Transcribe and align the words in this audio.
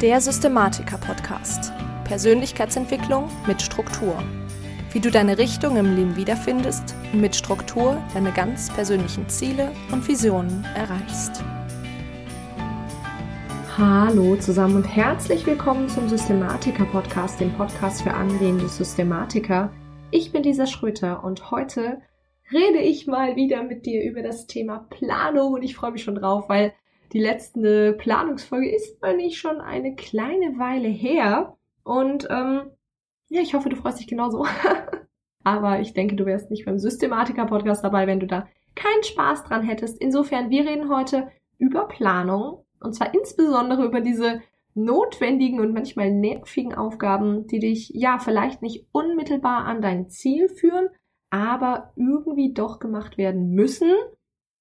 Der 0.00 0.20
Systematiker-Podcast. 0.20 1.72
Persönlichkeitsentwicklung 2.04 3.28
mit 3.48 3.60
Struktur. 3.60 4.22
Wie 4.92 5.00
du 5.00 5.10
deine 5.10 5.38
Richtung 5.38 5.76
im 5.76 5.96
Leben 5.96 6.14
wiederfindest 6.14 6.94
und 7.12 7.20
mit 7.20 7.34
Struktur 7.34 8.00
deine 8.14 8.30
ganz 8.30 8.72
persönlichen 8.72 9.28
Ziele 9.28 9.72
und 9.90 10.06
Visionen 10.06 10.64
erreichst. 10.76 11.42
Hallo 13.76 14.36
zusammen 14.36 14.76
und 14.76 14.84
herzlich 14.84 15.44
willkommen 15.44 15.88
zum 15.88 16.08
Systematiker-Podcast, 16.08 17.40
dem 17.40 17.52
Podcast 17.54 18.02
für 18.02 18.12
angehende 18.12 18.68
Systematiker. 18.68 19.72
Ich 20.12 20.30
bin 20.30 20.44
Lisa 20.44 20.68
Schröter 20.68 21.24
und 21.24 21.50
heute 21.50 22.02
rede 22.52 22.78
ich 22.78 23.08
mal 23.08 23.34
wieder 23.34 23.64
mit 23.64 23.84
dir 23.84 24.04
über 24.08 24.22
das 24.22 24.46
Thema 24.46 24.86
Planung 24.90 25.54
und 25.54 25.62
ich 25.64 25.74
freue 25.74 25.90
mich 25.90 26.04
schon 26.04 26.14
drauf, 26.14 26.48
weil 26.48 26.72
die 27.12 27.20
letzte 27.20 27.94
Planungsfolge 27.94 28.70
ist 28.70 29.02
nicht 29.16 29.38
schon 29.38 29.60
eine 29.60 29.94
kleine 29.94 30.58
Weile 30.58 30.88
her. 30.88 31.56
Und 31.82 32.28
ähm, 32.30 32.70
ja, 33.28 33.40
ich 33.40 33.54
hoffe, 33.54 33.68
du 33.68 33.76
freust 33.76 34.00
dich 34.00 34.06
genauso. 34.06 34.46
Aber 35.44 35.80
ich 35.80 35.94
denke, 35.94 36.16
du 36.16 36.26
wärst 36.26 36.50
nicht 36.50 36.66
beim 36.66 36.78
Systematiker-Podcast 36.78 37.82
dabei, 37.82 38.06
wenn 38.06 38.20
du 38.20 38.26
da 38.26 38.46
keinen 38.74 39.02
Spaß 39.02 39.44
dran 39.44 39.62
hättest. 39.62 40.00
Insofern, 40.00 40.50
wir 40.50 40.66
reden 40.66 40.90
heute 40.90 41.30
über 41.58 41.88
Planung. 41.88 42.64
Und 42.80 42.94
zwar 42.94 43.14
insbesondere 43.14 43.84
über 43.84 44.00
diese 44.00 44.42
notwendigen 44.74 45.60
und 45.60 45.72
manchmal 45.72 46.12
nervigen 46.12 46.74
Aufgaben, 46.74 47.46
die 47.46 47.58
dich 47.58 47.90
ja 47.94 48.18
vielleicht 48.18 48.62
nicht 48.62 48.86
unmittelbar 48.92 49.64
an 49.64 49.80
dein 49.80 50.08
Ziel 50.08 50.48
führen, 50.48 50.88
aber 51.30 51.92
irgendwie 51.96 52.52
doch 52.52 52.78
gemacht 52.78 53.18
werden 53.18 53.50
müssen 53.50 53.90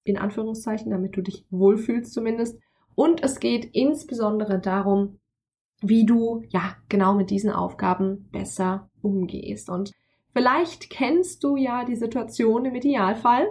in 0.10 0.18
Anführungszeichen, 0.18 0.92
damit 0.92 1.16
du 1.16 1.22
dich 1.22 1.46
wohlfühlst 1.50 2.14
zumindest. 2.14 2.60
Und 2.96 3.24
es 3.24 3.40
geht 3.40 3.66
insbesondere 3.74 4.60
darum, 4.60 5.20
wie 5.82 6.06
du 6.06 6.44
ja 6.50 6.76
genau 6.90 7.14
mit 7.14 7.30
diesen 7.30 7.52
Aufgaben 7.52 8.30
besser 8.32 8.90
umgehst. 9.02 9.70
Und 9.70 9.92
vielleicht 10.34 10.90
kennst 10.90 11.44
du 11.44 11.56
ja 11.56 11.86
die 11.86 11.96
Situation 11.96 12.66
im 12.66 12.76
Idealfall, 12.76 13.48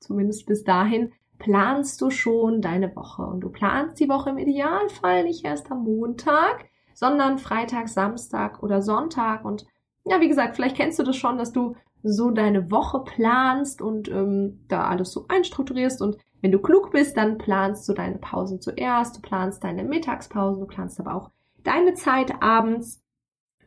zumindest 0.00 0.46
bis 0.46 0.64
dahin, 0.64 1.12
planst 1.38 2.00
du 2.00 2.10
schon 2.10 2.62
deine 2.62 2.94
Woche. 2.94 3.22
Und 3.22 3.40
du 3.40 3.50
planst 3.50 4.00
die 4.00 4.08
Woche 4.08 4.30
im 4.30 4.38
Idealfall 4.38 5.24
nicht 5.24 5.44
erst 5.44 5.70
am 5.70 5.84
Montag, 5.84 6.66
sondern 6.94 7.38
Freitag, 7.38 7.88
Samstag 7.88 8.62
oder 8.62 8.80
Sonntag. 8.80 9.44
Und 9.44 9.66
ja, 10.04 10.20
wie 10.20 10.28
gesagt, 10.28 10.56
vielleicht 10.56 10.76
kennst 10.76 10.98
du 10.98 11.02
das 11.02 11.16
schon, 11.16 11.38
dass 11.38 11.52
du 11.52 11.74
so 12.02 12.30
deine 12.30 12.70
Woche 12.70 13.00
planst 13.04 13.80
und 13.80 14.08
ähm, 14.08 14.64
da 14.68 14.84
alles 14.84 15.12
so 15.12 15.26
einstrukturierst 15.28 16.02
und 16.02 16.16
wenn 16.42 16.52
du 16.52 16.58
klug 16.58 16.90
bist, 16.90 17.16
dann 17.16 17.38
planst 17.38 17.88
du 17.88 17.92
deine 17.92 18.18
Pausen 18.18 18.60
zuerst, 18.60 19.16
du 19.16 19.20
planst 19.20 19.62
deine 19.62 19.84
Mittagspausen, 19.84 20.60
du 20.60 20.66
planst 20.66 20.98
aber 20.98 21.14
auch 21.14 21.30
deine 21.62 21.94
Zeit 21.94 22.42
abends. 22.42 23.00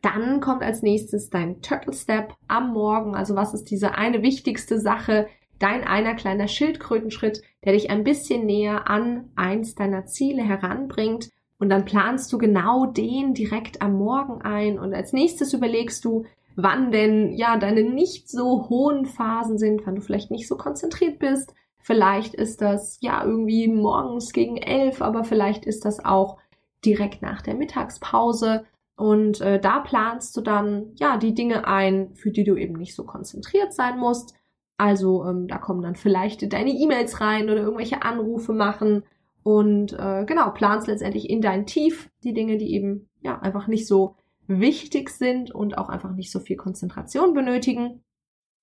Dann 0.02 0.40
kommt 0.40 0.62
als 0.62 0.82
nächstes 0.82 1.30
dein 1.30 1.62
Turtle 1.62 1.94
Step 1.94 2.34
am 2.48 2.74
Morgen. 2.74 3.16
Also 3.16 3.34
was 3.34 3.54
ist 3.54 3.70
diese 3.70 3.94
eine 3.94 4.22
wichtigste 4.22 4.78
Sache, 4.78 5.26
dein 5.58 5.84
einer 5.84 6.14
kleiner 6.14 6.48
Schildkrötenschritt, 6.48 7.42
der 7.64 7.72
dich 7.72 7.88
ein 7.88 8.04
bisschen 8.04 8.44
näher 8.44 8.90
an 8.90 9.30
eins 9.36 9.74
deiner 9.74 10.04
Ziele 10.04 10.42
heranbringt. 10.42 11.30
Und 11.58 11.70
dann 11.70 11.86
planst 11.86 12.30
du 12.30 12.36
genau 12.36 12.84
den 12.84 13.32
direkt 13.32 13.80
am 13.80 13.94
Morgen 13.94 14.42
ein. 14.42 14.78
Und 14.78 14.92
als 14.92 15.14
nächstes 15.14 15.54
überlegst 15.54 16.04
du, 16.04 16.26
wann 16.56 16.90
denn 16.90 17.32
ja 17.34 17.58
deine 17.58 17.82
nicht 17.82 18.28
so 18.30 18.68
hohen 18.68 19.04
Phasen 19.06 19.58
sind, 19.58 19.86
wann 19.86 19.94
du 19.94 20.00
vielleicht 20.00 20.30
nicht 20.30 20.48
so 20.48 20.56
konzentriert 20.56 21.18
bist. 21.18 21.54
Vielleicht 21.78 22.34
ist 22.34 22.62
das 22.62 22.98
ja 23.00 23.24
irgendwie 23.24 23.68
morgens 23.68 24.32
gegen 24.32 24.56
elf, 24.56 25.02
aber 25.02 25.22
vielleicht 25.22 25.66
ist 25.66 25.84
das 25.84 26.04
auch 26.04 26.38
direkt 26.84 27.22
nach 27.22 27.42
der 27.42 27.54
Mittagspause. 27.54 28.64
Und 28.96 29.42
äh, 29.42 29.60
da 29.60 29.80
planst 29.80 30.36
du 30.36 30.40
dann 30.40 30.92
ja 30.96 31.18
die 31.18 31.34
Dinge 31.34 31.66
ein, 31.68 32.14
für 32.14 32.30
die 32.30 32.44
du 32.44 32.56
eben 32.56 32.74
nicht 32.74 32.94
so 32.94 33.04
konzentriert 33.04 33.74
sein 33.74 33.98
musst. 33.98 34.34
Also 34.78 35.24
ähm, 35.24 35.48
da 35.48 35.58
kommen 35.58 35.82
dann 35.82 35.94
vielleicht 35.94 36.52
deine 36.52 36.70
E-Mails 36.70 37.20
rein 37.20 37.44
oder 37.44 37.60
irgendwelche 37.60 38.02
Anrufe 38.02 38.52
machen 38.52 39.04
und 39.42 39.92
äh, 39.92 40.24
genau 40.24 40.50
planst 40.50 40.88
letztendlich 40.88 41.30
in 41.30 41.40
dein 41.40 41.66
Tief 41.66 42.10
die 42.24 42.32
Dinge, 42.32 42.56
die 42.56 42.74
eben 42.74 43.08
ja 43.20 43.38
einfach 43.38 43.68
nicht 43.68 43.86
so 43.86 44.16
wichtig 44.46 45.10
sind 45.10 45.50
und 45.50 45.78
auch 45.78 45.88
einfach 45.88 46.12
nicht 46.12 46.30
so 46.30 46.40
viel 46.40 46.56
Konzentration 46.56 47.34
benötigen. 47.34 48.02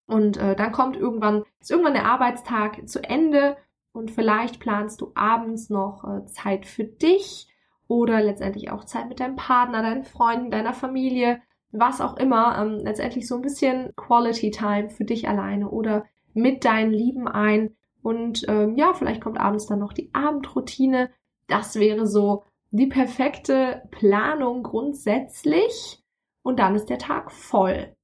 Und 0.06 0.38
äh, 0.38 0.56
dann 0.56 0.72
kommt 0.72 0.98
irgendwann, 0.98 1.44
ist 1.60 1.72
irgendwann 1.72 1.94
der 1.94 2.06
Arbeitstag 2.06 2.88
zu 2.88 3.04
Ende 3.04 3.58
und 3.94 4.12
vielleicht 4.12 4.60
planst 4.60 5.02
du 5.02 5.12
abends 5.16 5.70
noch 5.70 6.04
äh, 6.04 6.26
Zeit 6.26 6.66
für 6.66 6.84
dich 6.84 7.48
oder 7.88 8.22
letztendlich 8.22 8.72
auch 8.72 8.86
Zeit 8.86 9.08
mit 9.08 9.20
deinem 9.20 9.36
Partner, 9.36 9.82
deinen 9.82 10.04
Freunden, 10.04 10.52
deiner 10.52 10.74
Familie, 10.74 11.42
was 11.72 12.02
auch 12.02 12.18
immer. 12.18 12.58
Ähm, 12.58 12.80
letztendlich 12.84 13.28
so 13.28 13.36
ein 13.36 13.42
bisschen 13.42 13.94
Quality 13.96 14.52
Time 14.52 14.90
für 14.90 15.06
dich 15.06 15.30
alleine 15.30 15.70
oder 15.70 16.06
mit 16.34 16.66
deinen 16.66 16.92
Lieben 16.92 17.28
ein. 17.28 17.76
Und 18.02 18.46
ähm, 18.48 18.76
ja, 18.76 18.94
vielleicht 18.94 19.22
kommt 19.22 19.40
abends 19.40 19.68
dann 19.68 19.80
noch 19.80 19.94
die 19.94 20.10
Abendroutine. 20.14 21.12
Das 21.48 21.76
wäre 21.76 22.08
so 22.08 22.44
die 22.74 22.88
perfekte 22.88 23.84
Planung 23.92 24.64
grundsätzlich 24.64 26.02
und 26.42 26.60
dann 26.60 26.76
ist 26.76 26.90
der 26.90 26.98
Tag 26.98 27.32
voll. 27.32 27.96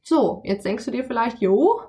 So, 0.00 0.42
jetzt 0.44 0.64
denkst 0.64 0.84
du 0.84 0.92
dir 0.92 1.04
vielleicht, 1.04 1.40
jo, 1.40 1.80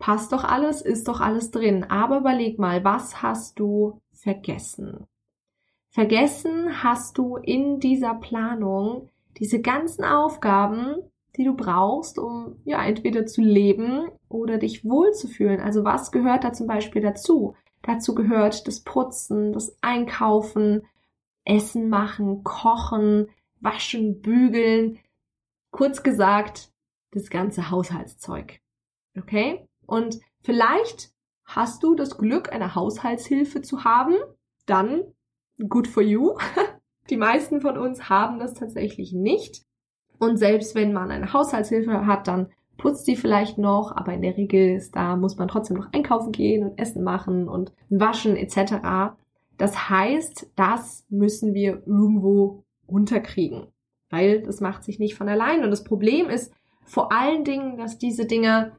passt 0.00 0.32
doch 0.32 0.42
alles, 0.42 0.82
ist 0.82 1.06
doch 1.06 1.20
alles 1.20 1.52
drin. 1.52 1.84
Aber 1.84 2.18
überleg 2.18 2.58
mal, 2.58 2.82
was 2.82 3.22
hast 3.22 3.60
du 3.60 4.00
vergessen? 4.12 5.06
Vergessen 5.90 6.82
hast 6.82 7.18
du 7.18 7.36
in 7.36 7.78
dieser 7.78 8.14
Planung 8.14 9.08
diese 9.38 9.60
ganzen 9.60 10.04
Aufgaben, 10.04 10.96
die 11.36 11.44
du 11.44 11.54
brauchst, 11.54 12.18
um 12.18 12.56
ja 12.64 12.84
entweder 12.84 13.26
zu 13.26 13.42
leben 13.42 14.08
oder 14.28 14.58
dich 14.58 14.84
wohlzufühlen. 14.84 15.60
Also 15.60 15.84
was 15.84 16.10
gehört 16.10 16.42
da 16.42 16.52
zum 16.52 16.66
Beispiel 16.66 17.00
dazu? 17.00 17.54
Dazu 17.82 18.16
gehört 18.16 18.66
das 18.66 18.80
Putzen, 18.80 19.52
das 19.52 19.76
Einkaufen, 19.82 20.82
Essen 21.44 21.88
machen, 21.88 22.44
kochen, 22.44 23.28
waschen, 23.60 24.20
bügeln. 24.20 24.98
Kurz 25.70 26.02
gesagt, 26.02 26.70
das 27.10 27.30
ganze 27.30 27.70
Haushaltszeug. 27.70 28.60
Okay? 29.16 29.66
Und 29.86 30.20
vielleicht 30.42 31.10
hast 31.44 31.82
du 31.82 31.94
das 31.94 32.16
Glück, 32.16 32.52
eine 32.52 32.74
Haushaltshilfe 32.74 33.62
zu 33.62 33.84
haben. 33.84 34.14
Dann 34.66 35.02
good 35.68 35.86
for 35.88 36.02
you. 36.02 36.38
Die 37.10 37.16
meisten 37.16 37.60
von 37.60 37.76
uns 37.76 38.08
haben 38.08 38.38
das 38.38 38.54
tatsächlich 38.54 39.12
nicht. 39.12 39.62
Und 40.18 40.38
selbst 40.38 40.74
wenn 40.74 40.92
man 40.92 41.10
eine 41.10 41.32
Haushaltshilfe 41.32 42.06
hat, 42.06 42.28
dann 42.28 42.50
putzt 42.76 43.06
die 43.06 43.16
vielleicht 43.16 43.58
noch, 43.58 43.92
aber 43.94 44.14
in 44.14 44.22
der 44.22 44.36
Regel 44.36 44.76
ist 44.76 44.96
da, 44.96 45.16
muss 45.16 45.36
man 45.36 45.48
trotzdem 45.48 45.76
noch 45.76 45.92
einkaufen 45.92 46.32
gehen 46.32 46.64
und 46.64 46.78
Essen 46.78 47.04
machen 47.04 47.48
und 47.48 47.72
waschen 47.88 48.36
etc. 48.36 49.14
Das 49.58 49.88
heißt, 49.88 50.50
das 50.56 51.04
müssen 51.08 51.54
wir 51.54 51.82
irgendwo 51.86 52.64
unterkriegen, 52.86 53.68
weil 54.10 54.42
das 54.42 54.60
macht 54.60 54.84
sich 54.84 54.98
nicht 54.98 55.14
von 55.14 55.28
allein. 55.28 55.62
Und 55.64 55.70
das 55.70 55.84
Problem 55.84 56.28
ist 56.28 56.52
vor 56.84 57.12
allen 57.12 57.44
Dingen, 57.44 57.76
dass 57.76 57.98
diese 57.98 58.26
Dinge 58.26 58.72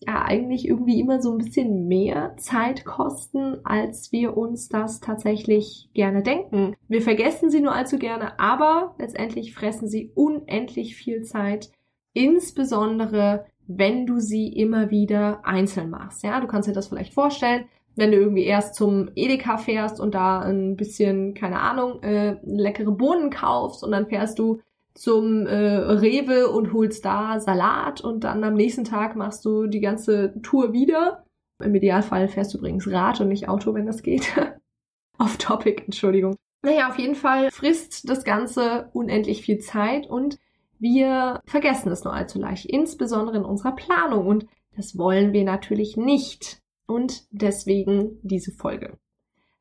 ja 0.00 0.22
eigentlich 0.22 0.66
irgendwie 0.68 1.00
immer 1.00 1.22
so 1.22 1.32
ein 1.32 1.38
bisschen 1.38 1.86
mehr 1.86 2.34
Zeit 2.36 2.84
kosten, 2.84 3.58
als 3.64 4.12
wir 4.12 4.36
uns 4.36 4.68
das 4.68 5.00
tatsächlich 5.00 5.88
gerne 5.94 6.22
denken. 6.22 6.76
Wir 6.88 7.00
vergessen 7.00 7.50
sie 7.50 7.60
nur 7.60 7.74
allzu 7.74 7.98
gerne, 7.98 8.38
aber 8.38 8.94
letztendlich 8.98 9.54
fressen 9.54 9.88
sie 9.88 10.10
unendlich 10.14 10.96
viel 10.96 11.22
Zeit, 11.22 11.70
insbesondere 12.12 13.46
wenn 13.66 14.04
du 14.04 14.18
sie 14.18 14.48
immer 14.48 14.90
wieder 14.90 15.46
einzeln 15.46 15.90
machst. 15.90 16.22
Ja, 16.22 16.40
du 16.40 16.46
kannst 16.46 16.68
dir 16.68 16.74
das 16.74 16.88
vielleicht 16.88 17.14
vorstellen 17.14 17.66
wenn 17.96 18.10
du 18.10 18.18
irgendwie 18.18 18.44
erst 18.44 18.74
zum 18.74 19.10
Edeka 19.14 19.56
fährst 19.56 20.00
und 20.00 20.14
da 20.14 20.40
ein 20.40 20.76
bisschen, 20.76 21.34
keine 21.34 21.60
Ahnung, 21.60 22.02
äh, 22.02 22.36
leckere 22.42 22.90
Bohnen 22.90 23.30
kaufst 23.30 23.84
und 23.84 23.92
dann 23.92 24.06
fährst 24.06 24.38
du 24.38 24.60
zum 24.94 25.46
äh, 25.46 25.56
Rewe 25.56 26.48
und 26.48 26.72
holst 26.72 27.04
da 27.04 27.40
Salat 27.40 28.00
und 28.00 28.24
dann 28.24 28.44
am 28.44 28.54
nächsten 28.54 28.84
Tag 28.84 29.16
machst 29.16 29.44
du 29.44 29.66
die 29.66 29.80
ganze 29.80 30.40
Tour 30.42 30.72
wieder. 30.72 31.24
Im 31.62 31.74
Idealfall 31.74 32.28
fährst 32.28 32.54
du 32.54 32.58
übrigens 32.58 32.88
Rad 32.90 33.20
und 33.20 33.28
nicht 33.28 33.48
Auto, 33.48 33.74
wenn 33.74 33.86
das 33.86 34.02
geht. 34.02 34.32
Off 35.18 35.36
Topic, 35.38 35.82
Entschuldigung. 35.84 36.36
Naja, 36.62 36.88
auf 36.88 36.98
jeden 36.98 37.14
Fall 37.14 37.50
frisst 37.50 38.08
das 38.08 38.24
Ganze 38.24 38.88
unendlich 38.92 39.42
viel 39.42 39.58
Zeit 39.58 40.08
und 40.08 40.38
wir 40.78 41.40
vergessen 41.46 41.92
es 41.92 42.04
nur 42.04 42.12
allzu 42.12 42.38
leicht, 42.38 42.66
insbesondere 42.66 43.36
in 43.36 43.44
unserer 43.44 43.72
Planung 43.72 44.26
und 44.26 44.46
das 44.76 44.98
wollen 44.98 45.32
wir 45.32 45.44
natürlich 45.44 45.96
nicht 45.96 46.63
und 46.86 47.26
deswegen 47.30 48.18
diese 48.22 48.52
Folge. 48.52 48.98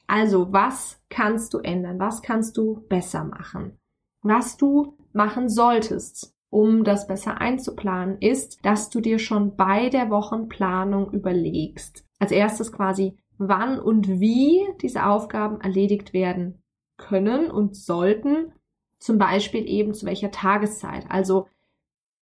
Also, 0.07 0.51
was 0.51 1.01
kannst 1.09 1.53
du 1.53 1.59
ändern? 1.59 1.99
Was 1.99 2.21
kannst 2.21 2.57
du 2.57 2.85
besser 2.89 3.23
machen? 3.23 3.79
Was 4.21 4.57
du 4.57 4.97
machen 5.13 5.49
solltest, 5.49 6.33
um 6.49 6.83
das 6.83 7.07
besser 7.07 7.39
einzuplanen, 7.41 8.17
ist, 8.19 8.63
dass 8.65 8.89
du 8.89 9.01
dir 9.01 9.17
schon 9.17 9.55
bei 9.55 9.89
der 9.89 10.09
Wochenplanung 10.09 11.11
überlegst. 11.11 12.05
Als 12.19 12.31
erstes 12.31 12.71
quasi, 12.71 13.17
wann 13.37 13.79
und 13.79 14.07
wie 14.19 14.61
diese 14.81 15.05
Aufgaben 15.05 15.61
erledigt 15.61 16.13
werden 16.13 16.61
können 16.97 17.49
und 17.49 17.75
sollten 17.75 18.53
Zum 18.99 19.17
Beispiel 19.17 19.67
eben 19.67 19.93
zu 19.93 20.05
welcher 20.05 20.31
Tageszeit. 20.31 21.05
Also, 21.09 21.49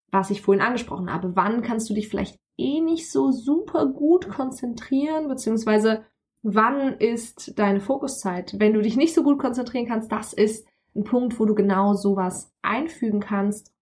was 0.09 0.31
ich 0.31 0.41
vorhin 0.41 0.63
angesprochen 0.63 1.13
habe, 1.13 1.35
wann 1.35 1.61
kannst 1.61 1.87
du 1.91 1.93
dich 1.93 2.07
vielleicht 2.09 2.39
eh 2.57 2.81
nicht 2.81 3.11
so 3.11 3.31
super 3.31 3.87
gut 3.87 4.29
konzentrieren, 4.29 5.27
beziehungsweise 5.27 6.03
wann 6.43 6.97
ist 6.97 7.57
deine 7.59 7.79
Fokuszeit? 7.79 8.55
Wenn 8.57 8.73
du 8.73 8.81
dich 8.81 8.97
nicht 8.97 9.13
so 9.13 9.23
gut 9.23 9.39
konzentrieren 9.39 9.87
kannst, 9.87 10.11
das 10.11 10.33
ist 10.33 10.67
ein 10.95 11.03
Punkt, 11.03 11.39
wo 11.39 11.45
du 11.45 11.55
genau 11.55 11.93
sowas 11.93 12.53
einfügen 12.61 13.19
kannst. 13.19 13.73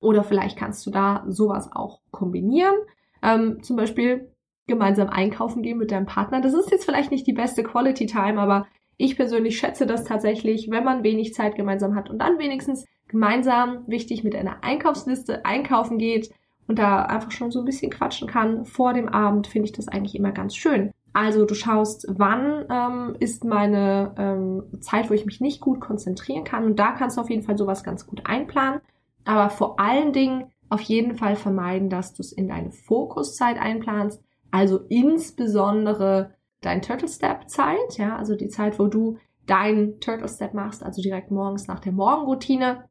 Oder 0.00 0.22
vielleicht 0.22 0.56
kannst 0.56 0.86
du 0.86 0.90
da 0.90 1.24
sowas 1.26 1.70
auch 1.72 2.00
kombinieren. 2.10 2.76
Ähm, 3.22 3.62
zum 3.62 3.76
Beispiel 3.76 4.32
gemeinsam 4.66 5.08
einkaufen 5.08 5.62
gehen 5.62 5.78
mit 5.78 5.90
deinem 5.90 6.06
Partner. 6.06 6.40
Das 6.40 6.54
ist 6.54 6.70
jetzt 6.70 6.84
vielleicht 6.84 7.10
nicht 7.10 7.26
die 7.26 7.32
beste 7.32 7.64
Quality 7.64 8.06
Time, 8.06 8.40
aber 8.40 8.66
ich 8.96 9.16
persönlich 9.16 9.58
schätze 9.58 9.86
das 9.86 10.04
tatsächlich, 10.04 10.70
wenn 10.70 10.84
man 10.84 11.02
wenig 11.02 11.34
Zeit 11.34 11.56
gemeinsam 11.56 11.94
hat 11.94 12.10
und 12.10 12.18
dann 12.18 12.38
wenigstens 12.38 12.84
gemeinsam, 13.08 13.84
wichtig, 13.86 14.22
mit 14.22 14.36
einer 14.36 14.62
Einkaufsliste 14.62 15.44
einkaufen 15.44 15.98
geht 15.98 16.30
und 16.68 16.78
da 16.78 17.02
einfach 17.02 17.32
schon 17.32 17.50
so 17.50 17.58
ein 17.60 17.64
bisschen 17.64 17.90
quatschen 17.90 18.28
kann 18.28 18.64
vor 18.64 18.92
dem 18.92 19.08
Abend, 19.08 19.48
finde 19.48 19.66
ich 19.66 19.72
das 19.72 19.88
eigentlich 19.88 20.14
immer 20.14 20.32
ganz 20.32 20.54
schön. 20.54 20.92
Also 21.12 21.46
du 21.46 21.54
schaust, 21.54 22.06
wann 22.08 22.66
ähm, 22.70 23.16
ist 23.18 23.44
meine 23.44 24.14
ähm, 24.18 24.80
Zeit, 24.80 25.10
wo 25.10 25.14
ich 25.14 25.26
mich 25.26 25.40
nicht 25.40 25.60
gut 25.60 25.80
konzentrieren 25.80 26.44
kann. 26.44 26.64
Und 26.64 26.78
da 26.78 26.92
kannst 26.92 27.16
du 27.16 27.22
auf 27.22 27.30
jeden 27.30 27.42
Fall 27.42 27.58
sowas 27.58 27.82
ganz 27.82 28.06
gut 28.06 28.26
einplanen. 28.26 28.80
Aber 29.24 29.50
vor 29.50 29.80
allen 29.80 30.12
Dingen 30.12 30.52
auf 30.68 30.80
jeden 30.82 31.14
Fall 31.14 31.34
vermeiden, 31.34 31.88
dass 31.88 32.12
du 32.12 32.22
es 32.22 32.32
in 32.32 32.48
deine 32.48 32.70
Fokuszeit 32.70 33.58
einplanst. 33.58 34.22
Also 34.50 34.80
insbesondere 34.88 36.34
dein 36.60 36.82
Turtle 36.82 37.08
Step 37.08 37.48
Zeit, 37.48 37.96
ja, 37.96 38.16
also 38.16 38.36
die 38.36 38.48
Zeit, 38.48 38.78
wo 38.78 38.86
du 38.86 39.18
dein 39.46 39.98
Turtle 40.00 40.28
Step 40.28 40.54
machst, 40.54 40.82
also 40.84 41.00
direkt 41.00 41.30
morgens 41.30 41.66
nach 41.66 41.80
der 41.80 41.92
Morgenroutine. 41.92 42.84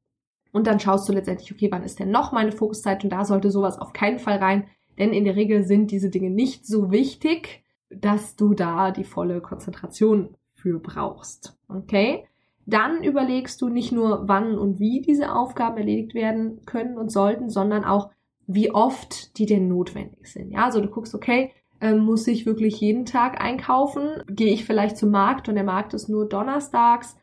Und 0.52 0.68
dann 0.68 0.80
schaust 0.80 1.08
du 1.08 1.14
letztendlich, 1.14 1.52
okay, 1.52 1.70
wann 1.72 1.84
ist 1.84 2.00
denn 2.00 2.12
noch 2.12 2.32
meine 2.32 2.52
Fokuszeit? 2.52 3.04
Und 3.04 3.12
da 3.12 3.26
sollte 3.26 3.52
sowas 3.52 3.80
auf 3.80 3.94
keinen 3.94 4.20
Fall 4.20 4.38
rein, 4.38 4.68
denn 4.98 5.14
in 5.14 5.26
der 5.26 5.36
Regel 5.36 5.64
sind 5.64 5.92
diese 5.92 6.10
Dinge 6.10 6.30
nicht 6.30 6.66
so 6.66 6.92
wichtig 6.92 7.64
dass 7.90 8.36
du 8.36 8.54
da 8.54 8.92
die 8.92 9.04
volle 9.04 9.42
Konzentration 9.42 10.36
für 10.54 10.80
brauchst. 10.80 11.58
Okay? 11.70 12.26
Dann 12.66 13.04
überlegst 13.04 13.62
du 13.62 13.70
nicht 13.70 13.92
nur, 13.92 14.28
wann 14.28 14.58
und 14.58 14.80
wie 14.80 15.02
diese 15.02 15.34
Aufgaben 15.34 15.78
erledigt 15.78 16.14
werden 16.14 16.66
können 16.66 16.98
und 16.98 17.12
sollten, 17.12 17.50
sondern 17.50 17.86
auch, 17.86 18.10
wie 18.50 18.72
oft 18.72 19.38
die 19.38 19.46
denn 19.46 19.68
notwendig 19.68 20.32
sind. 20.32 20.52
Ja, 20.52 20.66
also 20.66 20.80
du 20.80 20.88
guckst, 20.88 21.14
okay, 21.14 21.52
ähm, 21.82 22.00
muss 22.00 22.26
ich 22.28 22.46
wirklich 22.46 22.80
jeden 22.80 23.06
Tag 23.06 23.42
einkaufen? 23.42 24.24
Gehe 24.30 24.54
ich 24.54 24.64
vielleicht 24.66 24.96
zum 24.98 25.12
Markt 25.12 25.50
und 25.50 25.56
der 25.56 25.66
Markt 25.66 25.94
ist 25.94 26.08
nur 26.08 26.28
donnerstags 26.28 27.18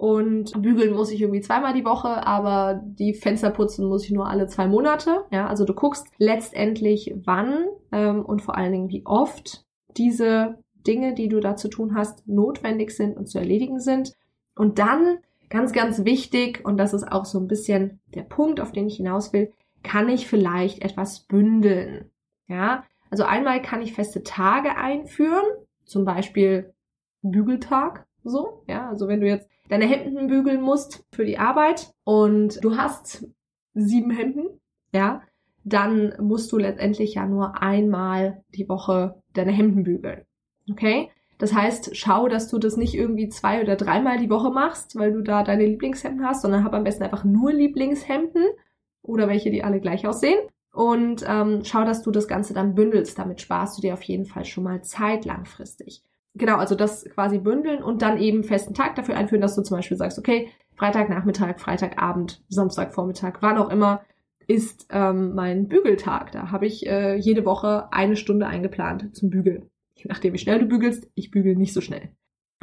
und 0.00 0.62
bügeln 0.62 0.94
muss 0.94 1.10
ich 1.10 1.20
irgendwie 1.20 1.42
zweimal 1.42 1.74
die 1.74 1.84
Woche, 1.84 2.26
aber 2.26 2.80
die 2.82 3.12
Fenster 3.12 3.50
putzen 3.50 3.86
muss 3.86 4.06
ich 4.06 4.10
nur 4.10 4.30
alle 4.30 4.46
zwei 4.46 4.66
Monate. 4.66 5.26
Ja, 5.30 5.46
also 5.46 5.66
du 5.66 5.74
guckst 5.74 6.06
letztendlich 6.16 7.14
wann 7.26 7.66
ähm, 7.92 8.24
und 8.24 8.40
vor 8.40 8.56
allen 8.56 8.72
Dingen 8.72 8.88
wie 8.88 9.04
oft 9.04 9.66
diese 9.98 10.56
Dinge, 10.86 11.12
die 11.12 11.28
du 11.28 11.38
da 11.40 11.54
zu 11.54 11.68
tun 11.68 11.94
hast, 11.94 12.26
notwendig 12.26 12.92
sind 12.92 13.14
und 13.14 13.26
zu 13.26 13.38
erledigen 13.38 13.78
sind. 13.78 14.14
Und 14.56 14.78
dann, 14.78 15.18
ganz, 15.50 15.74
ganz 15.74 16.02
wichtig, 16.06 16.64
und 16.64 16.78
das 16.78 16.94
ist 16.94 17.12
auch 17.12 17.26
so 17.26 17.38
ein 17.38 17.46
bisschen 17.46 18.00
der 18.14 18.22
Punkt, 18.22 18.58
auf 18.62 18.72
den 18.72 18.86
ich 18.86 18.96
hinaus 18.96 19.34
will, 19.34 19.52
kann 19.82 20.08
ich 20.08 20.26
vielleicht 20.26 20.82
etwas 20.82 21.26
bündeln. 21.26 22.10
Ja, 22.48 22.84
also 23.10 23.24
einmal 23.24 23.60
kann 23.60 23.82
ich 23.82 23.92
feste 23.92 24.22
Tage 24.22 24.78
einführen, 24.78 25.44
zum 25.84 26.06
Beispiel 26.06 26.72
Bügeltag, 27.20 28.06
so, 28.24 28.62
ja, 28.66 28.88
also 28.88 29.08
wenn 29.08 29.20
du 29.20 29.26
jetzt 29.26 29.48
deine 29.68 29.86
Hemden 29.86 30.26
bügeln 30.26 30.60
musst 30.60 31.04
für 31.12 31.24
die 31.24 31.38
Arbeit 31.38 31.92
und 32.04 32.62
du 32.62 32.76
hast 32.76 33.26
sieben 33.74 34.10
Hemden, 34.10 34.60
ja, 34.92 35.22
dann 35.64 36.14
musst 36.20 36.50
du 36.52 36.58
letztendlich 36.58 37.14
ja 37.14 37.26
nur 37.26 37.62
einmal 37.62 38.42
die 38.54 38.68
Woche 38.68 39.22
deine 39.32 39.52
Hemden 39.52 39.84
bügeln. 39.84 40.24
Okay? 40.70 41.10
Das 41.38 41.54
heißt, 41.54 41.96
schau, 41.96 42.28
dass 42.28 42.48
du 42.48 42.58
das 42.58 42.76
nicht 42.76 42.94
irgendwie 42.94 43.28
zwei 43.28 43.62
oder 43.62 43.76
dreimal 43.76 44.18
die 44.18 44.28
Woche 44.28 44.50
machst, 44.50 44.96
weil 44.96 45.12
du 45.12 45.22
da 45.22 45.42
deine 45.42 45.64
Lieblingshemden 45.64 46.26
hast, 46.26 46.42
sondern 46.42 46.64
hab 46.64 46.74
am 46.74 46.84
besten 46.84 47.02
einfach 47.02 47.24
nur 47.24 47.52
Lieblingshemden 47.52 48.44
oder 49.02 49.26
welche, 49.28 49.50
die 49.50 49.64
alle 49.64 49.80
gleich 49.80 50.06
aussehen. 50.06 50.38
Und 50.72 51.24
ähm, 51.26 51.62
schau, 51.64 51.84
dass 51.84 52.02
du 52.02 52.10
das 52.10 52.28
Ganze 52.28 52.52
dann 52.52 52.74
bündelst. 52.74 53.18
Damit 53.18 53.40
sparst 53.40 53.78
du 53.78 53.82
dir 53.82 53.94
auf 53.94 54.02
jeden 54.02 54.26
Fall 54.26 54.44
schon 54.44 54.64
mal 54.64 54.82
Zeit 54.82 55.24
langfristig. 55.24 56.02
Genau, 56.34 56.56
also 56.56 56.74
das 56.74 57.04
quasi 57.06 57.38
bündeln 57.38 57.82
und 57.82 58.02
dann 58.02 58.18
eben 58.18 58.44
festen 58.44 58.74
Tag 58.74 58.94
dafür 58.94 59.16
einführen, 59.16 59.42
dass 59.42 59.56
du 59.56 59.62
zum 59.62 59.76
Beispiel 59.76 59.96
sagst, 59.96 60.18
okay, 60.18 60.48
Freitagnachmittag, 60.76 61.58
Freitagabend, 61.58 62.42
Samstagvormittag, 62.48 63.38
wann 63.40 63.58
auch 63.58 63.70
immer, 63.70 64.02
ist 64.46 64.86
ähm, 64.90 65.34
mein 65.34 65.68
Bügeltag. 65.68 66.32
Da 66.32 66.50
habe 66.50 66.66
ich 66.66 66.86
äh, 66.86 67.16
jede 67.16 67.44
Woche 67.44 67.92
eine 67.92 68.16
Stunde 68.16 68.46
eingeplant 68.46 69.14
zum 69.14 69.30
Bügeln. 69.30 69.70
Je 69.94 70.06
nachdem, 70.08 70.32
wie 70.32 70.38
schnell 70.38 70.58
du 70.58 70.66
bügelst, 70.66 71.08
ich 71.14 71.30
bügel 71.30 71.56
nicht 71.56 71.72
so 71.72 71.80
schnell. 71.80 72.10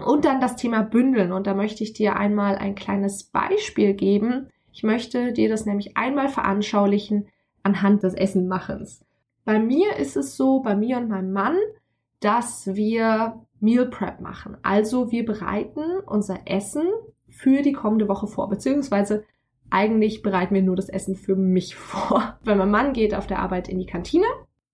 Und 0.04 0.26
dann 0.26 0.42
das 0.42 0.56
Thema 0.56 0.82
Bündeln. 0.84 1.32
Und 1.32 1.48
da 1.48 1.54
möchte 1.54 1.84
ich 1.84 1.94
dir 1.94 2.16
einmal 2.16 2.56
ein 2.56 2.76
kleines 2.76 3.26
Beispiel 3.26 3.94
geben. 3.94 4.48
Ich 4.74 4.84
möchte 4.84 5.34
dir 5.34 5.50
das 5.50 5.66
nämlich 5.66 5.96
einmal 5.98 6.30
veranschaulichen 6.30 7.28
anhand 7.64 8.04
des 8.04 8.14
Essenmachens. 8.14 9.04
Bei 9.46 9.60
mir 9.60 9.96
ist 9.98 10.18
es 10.18 10.36
so, 10.36 10.60
bei 10.60 10.76
mir 10.76 10.98
und 10.98 11.10
meinem 11.10 11.32
Mann, 11.32 11.58
dass 12.20 12.68
wir 12.68 13.42
Meal 13.60 13.88
Prep 13.88 14.20
machen. 14.20 14.58
Also 14.64 15.12
wir 15.12 15.26
bereiten 15.26 15.82
unser 16.06 16.40
Essen 16.46 16.88
für 17.30 17.62
die 17.62 17.74
kommende 17.74 18.08
Woche 18.08 18.28
vor, 18.28 18.50
beziehungsweise 18.50 19.24
eigentlich 19.70 20.22
bereiten 20.22 20.56
wir 20.56 20.62
nur 20.62 20.76
das 20.76 20.90
Essen 20.90 21.16
für 21.16 21.36
mich 21.36 21.76
vor. 21.78 22.38
Weil 22.44 22.56
mein 22.56 22.72
Mann 22.72 22.94
geht 22.94 23.14
auf 23.14 23.28
der 23.28 23.40
Arbeit 23.40 23.68
in 23.68 23.80
die 23.80 23.86
Kantine, 23.86 24.28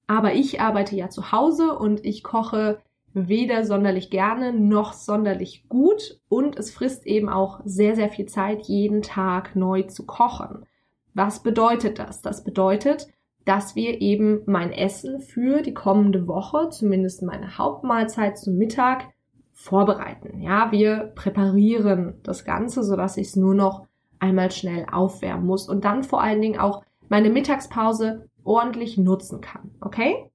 aber 0.07 0.33
ich 0.33 0.62
arbeite 0.62 0.95
ja 0.95 1.09
zu 1.09 1.31
Hause 1.31 1.77
und 1.77 2.06
ich 2.06 2.24
koche 2.24 2.80
weder 3.13 3.63
sonderlich 3.63 4.09
gerne 4.09 4.53
noch 4.53 4.94
sonderlich 4.94 5.69
gut 5.69 6.19
und 6.30 6.57
es 6.57 6.71
frisst 6.71 7.06
eben 7.06 7.30
auch 7.30 7.62
sehr, 7.63 7.95
sehr 7.95 8.09
viel 8.09 8.25
Zeit, 8.25 8.63
jeden 8.63 9.03
Tag 9.03 9.56
neu 9.56 9.83
zu 9.83 10.06
kochen. 10.06 10.65
Was 11.13 11.44
bedeutet 11.44 12.00
das? 12.00 12.24
Das 12.24 12.44
bedeutet, 12.44 13.07
dass 13.45 13.75
wir 13.75 14.01
eben 14.01 14.42
mein 14.45 14.72
Essen 14.72 15.19
für 15.19 15.62
die 15.62 15.74
kommende 15.74 16.28
Woche, 16.28 16.69
zumindest 16.69 17.24
meine 17.24 17.57
Hauptmahlzeit 17.57 18.38
zum 18.38 18.57
Mittag, 18.57 19.10
vorbereiten. 19.54 20.42
Ja, 20.42 20.72
wir 20.72 21.12
präparieren 21.16 22.19
das 22.24 22.44
Ganze, 22.45 22.84
sodass 22.84 23.18
ich 23.18 23.28
es 23.28 23.36
nur 23.36 23.54
noch 23.54 23.86
einmal 24.19 24.52
schnell 24.52 24.85
aufwärmen 24.92 25.45
muss 25.45 25.69
und 25.69 25.85
dann 25.85 26.04
vor 26.04 26.21
allen 26.21 26.42
Dingen 26.42 26.59
auch 26.59 26.83
meine 27.09 27.30
Mittagspause 27.30 28.30
ordentlich 28.44 28.97
nutzen 28.97 29.42
kann. 29.42 29.76
Okay? 29.81 30.31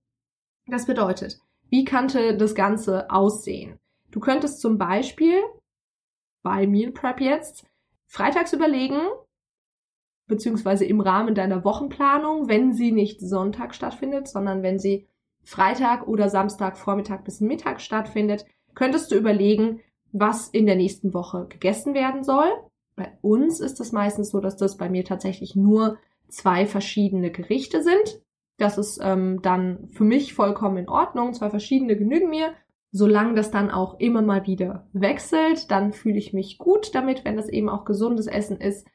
Das 0.67 0.87
bedeutet, 0.87 1.41
wie 1.71 1.85
könnte 1.85 2.37
das 2.37 2.55
Ganze 2.55 3.11
aussehen? 3.11 3.79
Du 4.11 4.21
könntest 4.21 4.61
zum 4.61 4.79
Beispiel 4.79 5.41
bei 6.43 6.67
Meal 6.67 6.93
Prep 6.93 7.21
jetzt 7.21 7.67
freitags 8.07 8.53
überlegen, 8.53 9.00
beziehungsweise 10.29 10.85
im 10.85 11.01
Rahmen 11.01 11.35
deiner 11.35 11.65
Wochenplanung, 11.65 12.49
wenn 12.49 12.73
sie 12.73 12.93
nicht 12.93 13.21
Sonntag 13.21 13.75
stattfindet, 13.75 14.29
sondern 14.29 14.63
wenn 14.63 14.79
sie 14.79 15.09
Freitag 15.43 16.07
oder 16.07 16.29
Samstag 16.29 16.77
Vormittag 16.77 17.25
bis 17.25 17.41
Mittag 17.41 17.81
stattfindet, 17.81 18.45
könntest 18.75 19.11
du 19.11 19.17
überlegen, 19.17 19.81
was 20.13 20.49
in 20.49 20.67
der 20.67 20.77
nächsten 20.77 21.13
Woche 21.15 21.47
gegessen 21.49 21.95
werden 21.95 22.23
soll 22.23 22.49
bei 22.99 23.13
uns 23.23 23.61
ist 23.61 23.81
es 23.81 23.93
meistens 23.93 24.31
so, 24.31 24.41
dass 24.41 24.57
das 24.57 24.77
bei 24.77 24.91
mir 24.91 25.05
tatsächlich 25.05 25.57
nur 25.57 25.99
zwei 26.29 26.67
verschiedene 26.67 27.31
Gerichte 27.31 27.83
sind. 27.83 28.21
Das 28.59 28.77
ist 28.77 28.99
ähm, 29.01 29.41
dann 29.41 29.89
für 29.93 30.05
mich 30.05 30.35
vollkommen 30.35 30.79
in 30.79 30.89
Ordnung. 30.89 31.33
Zwei 31.33 31.49
verschiedene 31.49 31.97
genügen 31.97 32.29
mir. 32.29 32.53
Solange 32.91 33.35
das 33.35 33.51
dann 33.51 33.71
auch 33.71 34.01
immer 34.01 34.21
mal 34.21 34.47
wieder 34.47 34.89
wechselt, 34.93 35.71
dann 35.71 35.93
fühle 35.93 36.19
ich 36.19 36.33
mich 36.33 36.59
gut 36.59 36.95
damit, 36.95 37.25
wenn 37.25 37.37
das 37.37 37.49
eben 37.49 37.69
auch 37.69 37.85
gesundes 37.85 38.27
Essen 38.27 38.61
ist. 38.61 38.87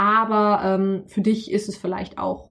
Aber 0.00 0.62
ähm, 0.64 1.04
für 1.08 1.20
dich 1.20 1.50
ist 1.52 1.68
es 1.68 1.76
vielleicht 1.76 2.16
auch 2.16 2.50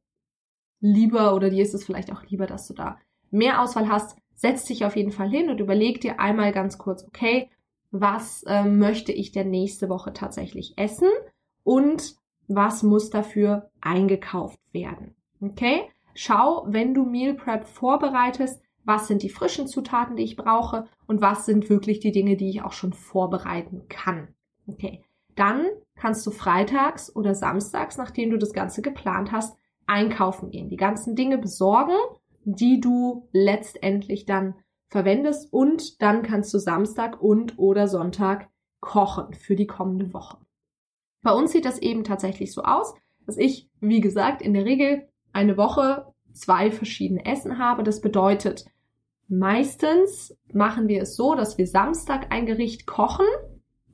lieber 0.81 1.33
oder 1.33 1.49
dir 1.49 1.63
ist 1.63 1.73
es 1.73 1.83
vielleicht 1.83 2.11
auch 2.11 2.23
lieber, 2.25 2.45
dass 2.45 2.67
du 2.67 2.75
da 2.75 2.99
mehr 3.31 3.59
Auswahl 3.59 3.89
hast. 3.89 4.15
Setz 4.35 4.65
dich 4.65 4.85
auf 4.85 4.95
jeden 4.95 5.11
Fall 5.11 5.31
hin 5.31 5.49
und 5.49 5.59
überleg 5.59 5.99
dir 5.99 6.19
einmal 6.19 6.51
ganz 6.51 6.77
kurz, 6.77 7.03
okay, 7.03 7.49
was 7.89 8.43
äh, 8.43 8.65
möchte 8.65 9.11
ich 9.11 9.31
denn 9.31 9.49
nächste 9.49 9.89
Woche 9.89 10.13
tatsächlich 10.13 10.77
essen 10.77 11.09
und 11.63 12.17
was 12.47 12.83
muss 12.83 13.09
dafür 13.09 13.71
eingekauft 13.81 14.59
werden. 14.71 15.15
Okay? 15.41 15.89
Schau, 16.13 16.67
wenn 16.67 16.93
du 16.93 17.03
Meal 17.03 17.33
Prep 17.33 17.65
vorbereitest, 17.65 18.61
was 18.83 19.07
sind 19.07 19.23
die 19.23 19.29
frischen 19.29 19.65
Zutaten, 19.65 20.17
die 20.17 20.23
ich 20.23 20.35
brauche 20.35 20.87
und 21.07 21.19
was 21.19 21.47
sind 21.47 21.67
wirklich 21.67 21.99
die 21.99 22.11
Dinge, 22.11 22.37
die 22.37 22.49
ich 22.49 22.61
auch 22.61 22.73
schon 22.73 22.93
vorbereiten 22.93 23.87
kann. 23.89 24.35
Okay. 24.67 25.03
Dann 25.39 25.67
kannst 25.95 26.27
du 26.27 26.31
freitags 26.31 27.15
oder 27.15 27.33
samstags, 27.33 27.95
nachdem 27.95 28.29
du 28.29 28.37
das 28.37 28.51
Ganze 28.51 28.81
geplant 28.81 29.31
hast, 29.31 29.55
einkaufen 29.87 30.51
gehen. 30.51 30.69
Die 30.69 30.75
ganzen 30.75 31.15
Dinge 31.15 31.37
besorgen, 31.37 31.95
die 32.43 32.81
du 32.81 33.29
letztendlich 33.31 34.25
dann 34.25 34.55
verwendest 34.89 35.53
und 35.53 36.01
dann 36.01 36.23
kannst 36.23 36.53
du 36.53 36.57
Samstag 36.57 37.21
und 37.21 37.57
oder 37.57 37.87
Sonntag 37.87 38.49
kochen 38.81 39.33
für 39.33 39.55
die 39.55 39.65
kommende 39.65 40.13
Woche. 40.13 40.39
Bei 41.21 41.31
uns 41.31 41.53
sieht 41.53 41.63
das 41.63 41.79
eben 41.79 42.03
tatsächlich 42.03 42.53
so 42.53 42.63
aus, 42.63 42.93
dass 43.25 43.37
ich, 43.37 43.69
wie 43.79 44.01
gesagt, 44.01 44.41
in 44.41 44.53
der 44.53 44.65
Regel 44.65 45.07
eine 45.31 45.55
Woche 45.55 46.13
zwei 46.33 46.69
verschiedene 46.69 47.25
Essen 47.25 47.59
habe. 47.59 47.83
Das 47.83 48.01
bedeutet, 48.01 48.65
meistens 49.29 50.35
machen 50.51 50.89
wir 50.89 51.03
es 51.03 51.15
so, 51.15 51.35
dass 51.35 51.57
wir 51.57 51.65
Samstag 51.65 52.33
ein 52.33 52.45
Gericht 52.45 52.85
kochen 52.85 53.27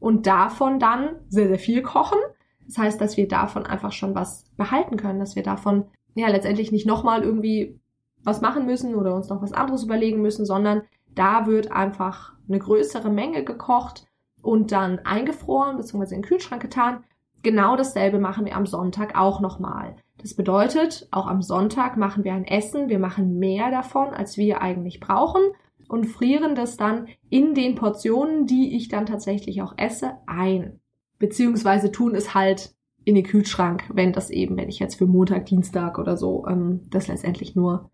und 0.06 0.28
davon 0.28 0.78
dann 0.78 1.16
sehr, 1.30 1.48
sehr 1.48 1.58
viel 1.58 1.82
kochen. 1.82 2.20
Das 2.68 2.78
heißt, 2.78 3.02
dass 3.02 3.18
wir 3.18 3.28
davon 3.28 3.66
einfach 3.66 3.92
schon 3.92 4.14
was 4.14 4.46
behalten 4.56 4.98
können, 4.98 5.18
dass 5.18 5.36
wir 5.36 5.42
davon 5.42 5.86
ja 6.14 6.28
letztendlich 6.28 6.72
nicht 6.72 6.86
nochmal 6.86 7.24
irgendwie 7.24 7.80
was 8.24 8.40
machen 8.40 8.68
müssen 8.68 8.94
oder 8.94 9.16
uns 9.16 9.30
noch 9.30 9.42
was 9.42 9.52
anderes 9.52 9.84
überlegen 9.84 10.22
müssen, 10.22 10.46
sondern 10.46 10.84
da 11.16 11.48
wird 11.48 11.72
einfach 11.72 12.34
eine 12.48 12.60
größere 12.60 13.10
Menge 13.10 13.44
gekocht 13.44 14.06
und 14.44 14.72
dann 14.72 15.00
eingefroren 15.00 15.78
bzw. 15.78 16.14
in 16.14 16.22
den 16.22 16.30
Kühlschrank 16.30 16.62
getan. 16.62 17.04
Genau 17.42 17.76
dasselbe 17.76 18.20
machen 18.20 18.46
wir 18.46 18.56
am 18.56 18.68
Sonntag 18.68 19.18
auch 19.18 19.40
nochmal. 19.40 19.96
Das 20.20 20.36
bedeutet, 20.36 21.08
auch 21.10 21.26
am 21.26 21.42
Sonntag 21.42 21.98
machen 21.98 22.24
wir 22.24 22.34
ein 22.34 22.46
Essen, 22.46 22.90
wir 22.90 23.00
machen 23.00 23.40
mehr 23.40 23.72
davon, 23.72 24.10
als 24.10 24.38
wir 24.38 24.62
eigentlich 24.62 25.00
brauchen 25.00 25.42
und 25.88 26.06
frieren 26.06 26.56
das 26.56 26.78
dann 26.78 27.08
in 27.30 27.54
den 27.54 27.76
Portionen, 27.76 28.48
die 28.48 28.76
ich 28.76 28.88
dann 28.88 29.06
tatsächlich 29.06 29.62
auch 29.62 29.74
esse, 29.78 30.18
ein. 30.26 30.80
Beziehungsweise 31.20 31.92
tun 31.92 32.16
es 32.16 32.34
halt 32.34 32.76
in 33.04 33.16
den 33.16 33.24
Kühlschrank, 33.24 33.84
wenn 33.94 34.14
das 34.14 34.30
eben, 34.30 34.58
wenn 34.58 34.70
ich 34.70 34.80
jetzt 34.80 34.96
für 34.96 35.06
Montag, 35.06 35.46
Dienstag 35.46 36.00
oder 36.00 36.18
so 36.18 36.46
ähm, 36.48 36.82
das 36.90 37.08
letztendlich 37.08 37.56
nur 37.56 37.92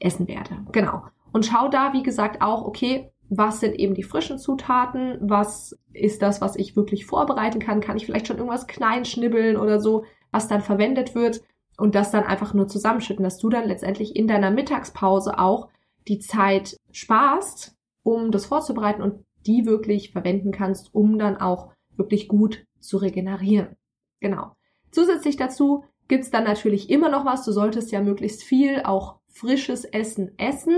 essen 0.00 0.26
werde. 0.26 0.56
Genau. 0.72 1.04
Und 1.32 1.46
schau 1.46 1.68
da, 1.68 1.92
wie 1.92 2.02
gesagt, 2.02 2.42
auch, 2.42 2.64
okay, 2.64 3.10
was 3.28 3.60
sind 3.60 3.74
eben 3.74 3.94
die 3.94 4.02
frischen 4.02 4.38
Zutaten, 4.38 5.18
was 5.20 5.78
ist 5.92 6.22
das, 6.22 6.40
was 6.40 6.56
ich 6.56 6.76
wirklich 6.76 7.06
vorbereiten 7.06 7.58
kann, 7.58 7.80
kann 7.80 7.96
ich 7.96 8.06
vielleicht 8.06 8.26
schon 8.26 8.36
irgendwas 8.36 8.66
klein 8.66 9.04
schnibbeln 9.04 9.56
oder 9.56 9.80
so, 9.80 10.04
was 10.30 10.48
dann 10.48 10.60
verwendet 10.60 11.14
wird 11.14 11.42
und 11.76 11.94
das 11.94 12.10
dann 12.10 12.24
einfach 12.24 12.54
nur 12.54 12.68
zusammenschütten, 12.68 13.24
dass 13.24 13.38
du 13.38 13.48
dann 13.48 13.66
letztendlich 13.66 14.14
in 14.14 14.28
deiner 14.28 14.50
Mittagspause 14.50 15.38
auch 15.38 15.68
die 16.08 16.18
Zeit 16.18 16.76
sparst, 16.92 17.76
um 18.02 18.30
das 18.30 18.46
vorzubereiten 18.46 19.02
und 19.02 19.24
die 19.46 19.66
wirklich 19.66 20.12
verwenden 20.12 20.52
kannst, 20.52 20.94
um 20.94 21.18
dann 21.18 21.36
auch 21.36 21.72
wirklich 21.96 22.28
gut 22.28 22.66
zu 22.80 22.96
regenerieren. 22.98 23.76
Genau. 24.20 24.56
Zusätzlich 24.90 25.36
dazu 25.36 25.84
gibt's 26.08 26.30
dann 26.30 26.44
natürlich 26.44 26.90
immer 26.90 27.08
noch 27.08 27.24
was. 27.24 27.44
Du 27.44 27.52
solltest 27.52 27.92
ja 27.92 28.00
möglichst 28.00 28.42
viel 28.42 28.82
auch 28.84 29.20
frisches 29.28 29.84
Essen 29.84 30.38
essen, 30.38 30.76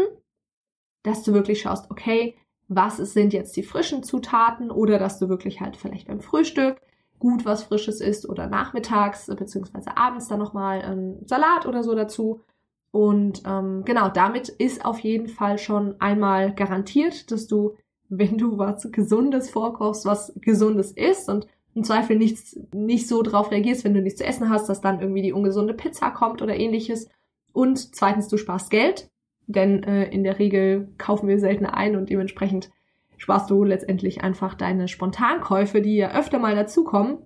dass 1.02 1.22
du 1.22 1.32
wirklich 1.34 1.60
schaust, 1.60 1.90
okay, 1.90 2.36
was 2.68 2.96
sind 2.96 3.32
jetzt 3.32 3.56
die 3.56 3.62
frischen 3.62 4.02
Zutaten 4.02 4.70
oder 4.70 4.98
dass 4.98 5.18
du 5.18 5.28
wirklich 5.28 5.60
halt 5.60 5.76
vielleicht 5.76 6.08
beim 6.08 6.20
Frühstück 6.20 6.80
gut 7.18 7.44
was 7.44 7.64
Frisches 7.64 8.00
isst 8.00 8.28
oder 8.28 8.46
nachmittags 8.46 9.26
beziehungsweise 9.26 9.96
abends 9.96 10.28
dann 10.28 10.38
nochmal 10.38 10.82
ähm, 10.84 11.18
Salat 11.26 11.66
oder 11.66 11.82
so 11.82 11.94
dazu. 11.94 12.42
Und 12.90 13.42
ähm, 13.46 13.82
genau, 13.84 14.08
damit 14.08 14.48
ist 14.48 14.84
auf 14.84 15.00
jeden 15.00 15.28
Fall 15.28 15.58
schon 15.58 16.00
einmal 16.00 16.54
garantiert, 16.54 17.30
dass 17.30 17.46
du, 17.46 17.74
wenn 18.08 18.38
du 18.38 18.58
was 18.58 18.90
Gesundes 18.90 19.50
vorkochst, 19.50 20.06
was 20.06 20.32
Gesundes 20.40 20.92
isst 20.92 21.28
und 21.28 21.46
im 21.74 21.84
Zweifel 21.84 22.16
nichts, 22.16 22.58
nicht 22.72 23.06
so 23.06 23.22
drauf 23.22 23.50
reagierst, 23.50 23.84
wenn 23.84 23.92
du 23.92 24.00
nichts 24.00 24.18
zu 24.18 24.24
essen 24.24 24.48
hast, 24.48 24.68
dass 24.68 24.80
dann 24.80 25.00
irgendwie 25.00 25.20
die 25.20 25.34
ungesunde 25.34 25.74
Pizza 25.74 26.10
kommt 26.10 26.40
oder 26.40 26.56
ähnliches. 26.56 27.10
Und 27.52 27.94
zweitens, 27.94 28.28
du 28.28 28.38
sparst 28.38 28.70
Geld, 28.70 29.10
denn 29.46 29.82
äh, 29.82 30.08
in 30.08 30.24
der 30.24 30.38
Regel 30.38 30.88
kaufen 30.96 31.28
wir 31.28 31.38
seltener 31.38 31.76
ein 31.76 31.96
und 31.96 32.08
dementsprechend 32.08 32.70
sparst 33.18 33.50
du 33.50 33.62
letztendlich 33.62 34.22
einfach 34.22 34.54
deine 34.54 34.88
Spontankäufe, 34.88 35.82
die 35.82 35.96
ja 35.96 36.12
öfter 36.12 36.38
mal 36.38 36.54
dazukommen. 36.54 37.18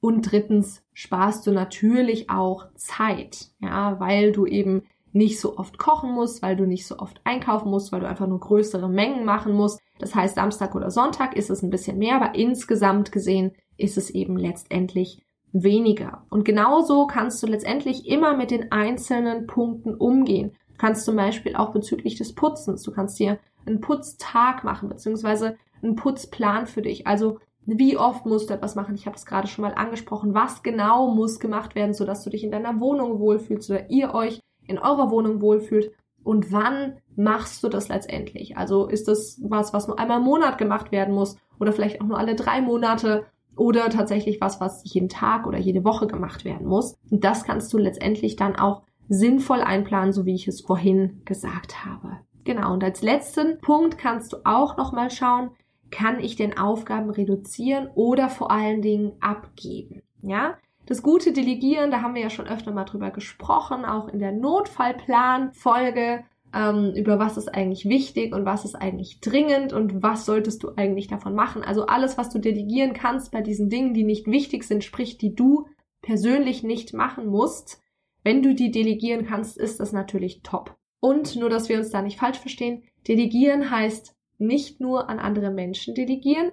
Und 0.00 0.30
drittens 0.30 0.82
sparst 0.92 1.46
du 1.46 1.52
natürlich 1.52 2.30
auch 2.30 2.66
Zeit, 2.74 3.52
ja, 3.60 3.98
weil 4.00 4.32
du 4.32 4.44
eben 4.44 4.82
nicht 5.14 5.40
so 5.40 5.56
oft 5.56 5.78
kochen 5.78 6.12
musst, 6.12 6.42
weil 6.42 6.56
du 6.56 6.66
nicht 6.66 6.86
so 6.86 6.98
oft 6.98 7.20
einkaufen 7.24 7.70
musst, 7.70 7.92
weil 7.92 8.00
du 8.00 8.08
einfach 8.08 8.26
nur 8.26 8.40
größere 8.40 8.88
Mengen 8.88 9.24
machen 9.24 9.54
musst. 9.54 9.80
Das 9.98 10.14
heißt, 10.14 10.34
Samstag 10.34 10.74
oder 10.74 10.90
Sonntag 10.90 11.36
ist 11.36 11.50
es 11.50 11.62
ein 11.62 11.70
bisschen 11.70 11.98
mehr, 11.98 12.16
aber 12.16 12.34
insgesamt 12.34 13.12
gesehen 13.12 13.52
ist 13.76 13.96
es 13.96 14.10
eben 14.10 14.36
letztendlich 14.36 15.22
weniger. 15.52 16.24
Und 16.30 16.44
genauso 16.44 17.06
kannst 17.06 17.40
du 17.42 17.46
letztendlich 17.46 18.08
immer 18.08 18.36
mit 18.36 18.50
den 18.50 18.72
einzelnen 18.72 19.46
Punkten 19.46 19.94
umgehen. 19.94 20.50
Du 20.72 20.78
kannst 20.78 21.04
zum 21.04 21.14
Beispiel 21.14 21.54
auch 21.54 21.72
bezüglich 21.72 22.16
des 22.16 22.34
Putzens, 22.34 22.82
du 22.82 22.90
kannst 22.90 23.18
dir 23.20 23.38
einen 23.66 23.80
Putztag 23.80 24.64
machen, 24.64 24.88
beziehungsweise 24.88 25.56
einen 25.80 25.94
Putzplan 25.94 26.66
für 26.66 26.82
dich. 26.82 27.06
Also 27.06 27.38
wie 27.66 27.96
oft 27.96 28.26
musst 28.26 28.50
du 28.50 28.54
etwas 28.54 28.74
machen? 28.74 28.96
Ich 28.96 29.06
habe 29.06 29.16
es 29.16 29.26
gerade 29.26 29.46
schon 29.46 29.62
mal 29.62 29.74
angesprochen. 29.74 30.34
Was 30.34 30.64
genau 30.64 31.14
muss 31.14 31.38
gemacht 31.38 31.76
werden, 31.76 31.94
sodass 31.94 32.24
du 32.24 32.30
dich 32.30 32.42
in 32.42 32.50
deiner 32.50 32.80
Wohnung 32.80 33.20
wohlfühlst 33.20 33.70
oder 33.70 33.88
ihr 33.90 34.12
euch 34.12 34.40
in 34.66 34.78
eurer 34.78 35.10
Wohnung 35.10 35.40
wohlfühlt? 35.40 35.92
Und 36.22 36.52
wann 36.52 36.96
machst 37.16 37.62
du 37.62 37.68
das 37.68 37.88
letztendlich? 37.88 38.56
Also 38.56 38.86
ist 38.86 39.08
das 39.08 39.40
was, 39.42 39.72
was 39.72 39.86
nur 39.86 39.98
einmal 39.98 40.18
im 40.18 40.24
Monat 40.24 40.58
gemacht 40.58 40.90
werden 40.90 41.14
muss 41.14 41.36
oder 41.60 41.72
vielleicht 41.72 42.00
auch 42.00 42.06
nur 42.06 42.18
alle 42.18 42.34
drei 42.34 42.62
Monate 42.62 43.26
oder 43.56 43.90
tatsächlich 43.90 44.40
was, 44.40 44.60
was 44.60 44.82
jeden 44.84 45.08
Tag 45.08 45.46
oder 45.46 45.58
jede 45.58 45.84
Woche 45.84 46.06
gemacht 46.06 46.44
werden 46.44 46.66
muss? 46.66 46.96
Und 47.10 47.24
das 47.24 47.44
kannst 47.44 47.72
du 47.72 47.78
letztendlich 47.78 48.36
dann 48.36 48.56
auch 48.56 48.82
sinnvoll 49.08 49.60
einplanen, 49.60 50.12
so 50.12 50.24
wie 50.24 50.34
ich 50.34 50.48
es 50.48 50.62
vorhin 50.62 51.22
gesagt 51.24 51.84
habe. 51.84 52.18
Genau, 52.44 52.72
und 52.72 52.82
als 52.82 53.02
letzten 53.02 53.58
Punkt 53.60 53.98
kannst 53.98 54.32
du 54.32 54.38
auch 54.44 54.76
nochmal 54.76 55.10
schauen, 55.10 55.50
kann 55.90 56.20
ich 56.20 56.36
denn 56.36 56.58
Aufgaben 56.58 57.10
reduzieren 57.10 57.88
oder 57.94 58.28
vor 58.28 58.50
allen 58.50 58.82
Dingen 58.82 59.12
abgeben? 59.20 60.02
Ja, 60.22 60.56
das 60.86 61.02
gute 61.02 61.32
Delegieren, 61.32 61.90
da 61.90 62.02
haben 62.02 62.14
wir 62.14 62.22
ja 62.22 62.30
schon 62.30 62.46
öfter 62.46 62.72
mal 62.72 62.84
drüber 62.84 63.10
gesprochen, 63.10 63.84
auch 63.84 64.08
in 64.08 64.18
der 64.18 64.32
Notfallplan-Folge, 64.32 66.24
ähm, 66.54 66.92
über 66.94 67.18
was 67.18 67.36
ist 67.36 67.48
eigentlich 67.48 67.86
wichtig 67.86 68.34
und 68.34 68.44
was 68.44 68.64
ist 68.64 68.74
eigentlich 68.74 69.20
dringend 69.20 69.72
und 69.72 70.02
was 70.02 70.24
solltest 70.24 70.62
du 70.62 70.72
eigentlich 70.76 71.08
davon 71.08 71.34
machen. 71.34 71.62
Also 71.62 71.86
alles, 71.86 72.16
was 72.16 72.30
du 72.30 72.38
delegieren 72.38 72.92
kannst 72.92 73.32
bei 73.32 73.40
diesen 73.40 73.68
Dingen, 73.68 73.94
die 73.94 74.04
nicht 74.04 74.26
wichtig 74.26 74.64
sind, 74.64 74.84
sprich, 74.84 75.18
die 75.18 75.34
du 75.34 75.66
persönlich 76.02 76.62
nicht 76.62 76.94
machen 76.94 77.26
musst, 77.26 77.80
wenn 78.22 78.42
du 78.42 78.54
die 78.54 78.70
delegieren 78.70 79.26
kannst, 79.26 79.58
ist 79.58 79.80
das 79.80 79.92
natürlich 79.92 80.42
top. 80.42 80.76
Und 81.00 81.36
nur, 81.36 81.50
dass 81.50 81.68
wir 81.68 81.78
uns 81.78 81.90
da 81.90 82.02
nicht 82.02 82.18
falsch 82.18 82.38
verstehen, 82.38 82.84
delegieren 83.06 83.70
heißt 83.70 84.14
nicht 84.38 84.80
nur 84.80 85.08
an 85.08 85.18
andere 85.18 85.50
Menschen 85.50 85.94
delegieren, 85.94 86.52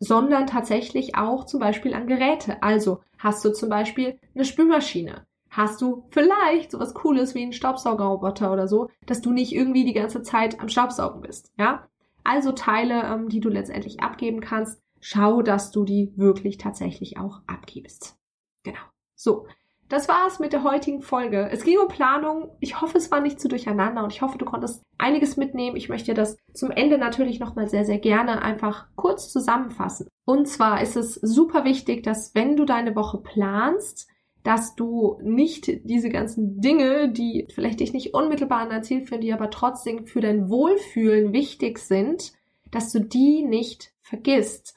sondern 0.00 0.46
tatsächlich 0.46 1.14
auch 1.14 1.44
zum 1.44 1.60
Beispiel 1.60 1.94
an 1.94 2.06
Geräte. 2.06 2.62
Also 2.62 3.00
hast 3.18 3.44
du 3.44 3.52
zum 3.52 3.68
Beispiel 3.68 4.18
eine 4.34 4.44
Spülmaschine. 4.44 5.26
Hast 5.50 5.82
du 5.82 6.04
vielleicht 6.10 6.70
sowas 6.70 6.94
Cooles 6.94 7.34
wie 7.34 7.42
einen 7.42 7.52
Staubsaugerroboter 7.52 8.52
oder 8.52 8.66
so, 8.66 8.88
dass 9.06 9.20
du 9.20 9.30
nicht 9.30 9.52
irgendwie 9.52 9.84
die 9.84 9.92
ganze 9.92 10.22
Zeit 10.22 10.58
am 10.60 10.68
Staubsaugen 10.68 11.20
bist, 11.20 11.52
ja? 11.58 11.86
Also 12.24 12.52
Teile, 12.52 13.02
ähm, 13.04 13.28
die 13.28 13.40
du 13.40 13.48
letztendlich 13.48 14.00
abgeben 14.00 14.40
kannst, 14.40 14.80
schau, 15.00 15.42
dass 15.42 15.70
du 15.70 15.84
die 15.84 16.12
wirklich 16.16 16.58
tatsächlich 16.58 17.18
auch 17.18 17.40
abgibst. 17.46 18.16
Genau. 18.62 18.78
So, 19.16 19.46
das 19.90 20.08
war's 20.08 20.38
mit 20.38 20.52
der 20.52 20.62
heutigen 20.62 21.02
Folge. 21.02 21.48
Es 21.50 21.64
ging 21.64 21.76
um 21.78 21.88
Planung. 21.88 22.56
Ich 22.60 22.80
hoffe, 22.80 22.96
es 22.96 23.10
war 23.10 23.20
nicht 23.20 23.40
zu 23.40 23.48
durcheinander 23.48 24.04
und 24.04 24.12
ich 24.12 24.22
hoffe, 24.22 24.38
du 24.38 24.44
konntest 24.44 24.82
einiges 24.98 25.36
mitnehmen. 25.36 25.76
Ich 25.76 25.88
möchte 25.88 26.14
das 26.14 26.36
zum 26.54 26.70
Ende 26.70 26.96
natürlich 26.96 27.40
nochmal 27.40 27.68
sehr, 27.68 27.84
sehr 27.84 27.98
gerne 27.98 28.40
einfach 28.40 28.86
kurz 28.94 29.32
zusammenfassen. 29.32 30.06
Und 30.24 30.46
zwar 30.46 30.80
ist 30.80 30.96
es 30.96 31.16
super 31.16 31.64
wichtig, 31.64 32.04
dass 32.04 32.36
wenn 32.36 32.56
du 32.56 32.64
deine 32.64 32.94
Woche 32.94 33.18
planst, 33.18 34.08
dass 34.44 34.76
du 34.76 35.18
nicht 35.22 35.68
diese 35.82 36.08
ganzen 36.08 36.60
Dinge, 36.60 37.10
die 37.10 37.48
vielleicht 37.52 37.80
dich 37.80 37.92
nicht 37.92 38.14
unmittelbar 38.14 38.60
an 38.60 38.70
dein 38.70 38.84
Ziel 38.84 39.04
führen, 39.04 39.20
die 39.20 39.32
aber 39.32 39.50
trotzdem 39.50 40.06
für 40.06 40.20
dein 40.20 40.48
Wohlfühlen 40.48 41.32
wichtig 41.32 41.80
sind, 41.80 42.32
dass 42.70 42.92
du 42.92 43.00
die 43.00 43.42
nicht 43.42 43.92
vergisst. 44.02 44.76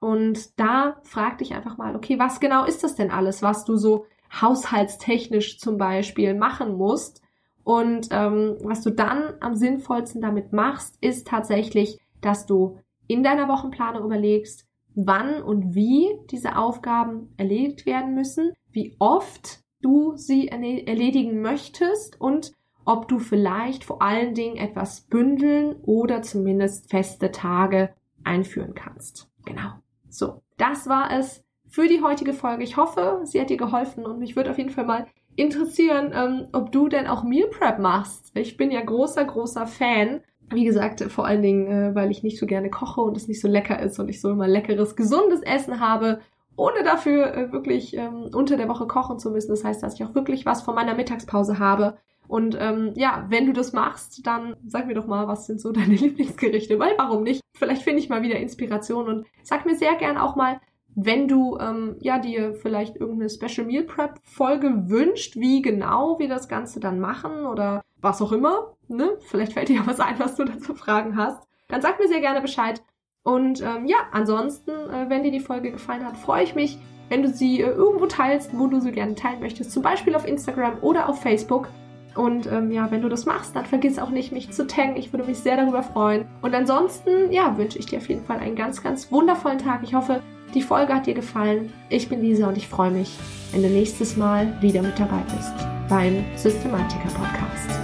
Und 0.00 0.58
da 0.58 1.00
frag 1.04 1.38
dich 1.38 1.54
einfach 1.54 1.76
mal, 1.76 1.94
okay, 1.94 2.18
was 2.18 2.40
genau 2.40 2.64
ist 2.64 2.82
das 2.82 2.94
denn 2.94 3.10
alles, 3.10 3.42
was 3.42 3.66
du 3.66 3.76
so 3.76 4.06
haushaltstechnisch 4.40 5.58
zum 5.58 5.76
Beispiel 5.78 6.34
machen 6.34 6.76
musst. 6.76 7.22
Und 7.62 8.08
ähm, 8.10 8.56
was 8.62 8.82
du 8.82 8.90
dann 8.90 9.34
am 9.40 9.56
sinnvollsten 9.56 10.20
damit 10.20 10.52
machst, 10.52 10.96
ist 11.00 11.26
tatsächlich, 11.26 11.98
dass 12.20 12.46
du 12.46 12.78
in 13.06 13.22
deiner 13.22 13.48
Wochenplanung 13.48 14.04
überlegst, 14.04 14.66
wann 14.94 15.42
und 15.42 15.74
wie 15.74 16.18
diese 16.30 16.56
Aufgaben 16.56 17.32
erledigt 17.36 17.86
werden 17.86 18.14
müssen, 18.14 18.52
wie 18.70 18.94
oft 18.98 19.60
du 19.80 20.16
sie 20.16 20.48
erledigen 20.48 21.42
möchtest 21.42 22.20
und 22.20 22.52
ob 22.86 23.08
du 23.08 23.18
vielleicht 23.18 23.84
vor 23.84 24.02
allen 24.02 24.34
Dingen 24.34 24.56
etwas 24.56 25.02
bündeln 25.02 25.76
oder 25.82 26.22
zumindest 26.22 26.90
feste 26.90 27.30
Tage 27.30 27.94
einführen 28.24 28.74
kannst. 28.74 29.30
Genau. 29.44 29.72
So, 30.08 30.42
das 30.58 30.86
war 30.86 31.10
es 31.10 31.43
für 31.74 31.88
die 31.88 32.02
heutige 32.02 32.32
Folge. 32.32 32.62
Ich 32.62 32.76
hoffe, 32.76 33.22
sie 33.24 33.40
hat 33.40 33.50
dir 33.50 33.56
geholfen 33.56 34.06
und 34.06 34.20
mich 34.20 34.36
würde 34.36 34.52
auf 34.52 34.58
jeden 34.58 34.70
Fall 34.70 34.84
mal 34.84 35.08
interessieren, 35.34 36.12
ähm, 36.14 36.46
ob 36.52 36.70
du 36.70 36.86
denn 36.86 37.08
auch 37.08 37.24
Meal 37.24 37.48
Prep 37.48 37.80
machst. 37.80 38.30
Ich 38.34 38.56
bin 38.56 38.70
ja 38.70 38.80
großer, 38.80 39.24
großer 39.24 39.66
Fan. 39.66 40.20
Wie 40.50 40.64
gesagt, 40.64 41.02
vor 41.10 41.26
allen 41.26 41.42
Dingen, 41.42 41.66
äh, 41.66 41.94
weil 41.96 42.12
ich 42.12 42.22
nicht 42.22 42.38
so 42.38 42.46
gerne 42.46 42.70
koche 42.70 43.00
und 43.00 43.16
es 43.16 43.26
nicht 43.26 43.40
so 43.40 43.48
lecker 43.48 43.80
ist 43.80 43.98
und 43.98 44.08
ich 44.08 44.20
so 44.20 44.30
immer 44.30 44.46
leckeres, 44.46 44.94
gesundes 44.94 45.42
Essen 45.42 45.80
habe 45.80 46.20
ohne 46.56 46.84
dafür 46.84 47.34
äh, 47.34 47.50
wirklich 47.50 47.96
ähm, 47.96 48.30
unter 48.32 48.56
der 48.56 48.68
Woche 48.68 48.86
kochen 48.86 49.18
zu 49.18 49.32
müssen. 49.32 49.50
Das 49.50 49.64
heißt, 49.64 49.82
dass 49.82 49.94
ich 49.94 50.04
auch 50.04 50.14
wirklich 50.14 50.46
was 50.46 50.62
von 50.62 50.76
meiner 50.76 50.94
Mittagspause 50.94 51.58
habe. 51.58 51.98
Und 52.28 52.56
ähm, 52.60 52.92
ja, 52.94 53.26
wenn 53.30 53.46
du 53.46 53.52
das 53.52 53.72
machst, 53.72 54.24
dann 54.24 54.54
sag 54.64 54.86
mir 54.86 54.94
doch 54.94 55.08
mal, 55.08 55.26
was 55.26 55.46
sind 55.46 55.60
so 55.60 55.72
deine 55.72 55.96
Lieblingsgerichte, 55.96 56.78
weil 56.78 56.94
warum 56.98 57.24
nicht? 57.24 57.40
Vielleicht 57.56 57.82
finde 57.82 57.98
ich 57.98 58.08
mal 58.08 58.22
wieder 58.22 58.38
Inspiration 58.38 59.08
und 59.08 59.26
sag 59.42 59.66
mir 59.66 59.74
sehr 59.74 59.96
gern 59.96 60.16
auch 60.16 60.36
mal, 60.36 60.60
wenn 60.94 61.28
du 61.28 61.58
ähm, 61.58 61.96
ja 62.00 62.18
dir 62.18 62.54
vielleicht 62.54 62.96
irgendeine 62.96 63.30
Special 63.30 63.66
Meal 63.66 63.84
Prep 63.84 64.18
Folge 64.22 64.88
wünscht, 64.88 65.36
wie 65.36 65.62
genau 65.62 66.18
wir 66.18 66.28
das 66.28 66.48
Ganze 66.48 66.80
dann 66.80 67.00
machen 67.00 67.46
oder 67.46 67.82
was 68.00 68.22
auch 68.22 68.32
immer, 68.32 68.76
ne? 68.88 69.16
Vielleicht 69.20 69.54
fällt 69.54 69.68
dir 69.68 69.76
ja 69.76 69.86
was 69.86 70.00
ein, 70.00 70.18
was 70.18 70.36
du 70.36 70.44
dazu 70.44 70.74
Fragen 70.74 71.16
hast. 71.16 71.48
Dann 71.68 71.82
sag 71.82 71.98
mir 71.98 72.08
sehr 72.08 72.20
gerne 72.20 72.40
Bescheid. 72.40 72.82
Und 73.22 73.62
ähm, 73.62 73.86
ja, 73.86 73.96
ansonsten, 74.12 74.70
äh, 74.70 75.08
wenn 75.08 75.22
dir 75.22 75.32
die 75.32 75.40
Folge 75.40 75.72
gefallen 75.72 76.04
hat, 76.04 76.16
freue 76.16 76.44
ich 76.44 76.54
mich, 76.54 76.78
wenn 77.08 77.22
du 77.22 77.28
sie 77.28 77.60
äh, 77.60 77.70
irgendwo 77.70 78.06
teilst, 78.06 78.56
wo 78.56 78.66
du 78.66 78.80
sie 78.80 78.92
gerne 78.92 79.14
teilen 79.14 79.40
möchtest. 79.40 79.72
Zum 79.72 79.82
Beispiel 79.82 80.14
auf 80.14 80.26
Instagram 80.26 80.78
oder 80.82 81.08
auf 81.08 81.22
Facebook. 81.22 81.68
Und 82.14 82.46
ähm, 82.46 82.70
ja, 82.70 82.90
wenn 82.90 83.02
du 83.02 83.08
das 83.08 83.26
machst, 83.26 83.56
dann 83.56 83.66
vergiss 83.66 83.98
auch 83.98 84.10
nicht, 84.10 84.32
mich 84.32 84.50
zu 84.50 84.66
taggen. 84.66 84.96
Ich 84.96 85.12
würde 85.12 85.26
mich 85.26 85.38
sehr 85.38 85.56
darüber 85.56 85.82
freuen. 85.82 86.26
Und 86.42 86.54
ansonsten, 86.54 87.32
ja, 87.32 87.56
wünsche 87.58 87.78
ich 87.78 87.86
dir 87.86 87.98
auf 87.98 88.08
jeden 88.08 88.24
Fall 88.24 88.38
einen 88.38 88.56
ganz, 88.56 88.82
ganz 88.82 89.10
wundervollen 89.10 89.58
Tag. 89.58 89.80
Ich 89.82 89.94
hoffe, 89.94 90.20
die 90.54 90.62
Folge 90.62 90.94
hat 90.94 91.06
dir 91.06 91.14
gefallen. 91.14 91.72
Ich 91.88 92.08
bin 92.08 92.20
Lisa 92.20 92.48
und 92.48 92.56
ich 92.56 92.68
freue 92.68 92.90
mich, 92.90 93.18
wenn 93.52 93.62
du 93.62 93.68
nächstes 93.68 94.16
Mal 94.16 94.56
wieder 94.60 94.82
mit 94.82 94.98
dabei 94.98 95.22
bist 95.36 95.52
beim 95.88 96.24
Systematiker 96.36 97.08
Podcast. 97.08 97.83